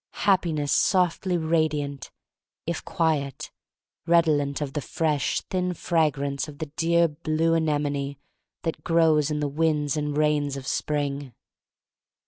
[0.25, 2.09] Happiness softly radiant,
[2.65, 3.51] if quiet—
[4.07, 8.17] redolent of the fresh, thin fragrance of the dear blue anemone
[8.63, 11.35] that grows in the winds and rains of spring.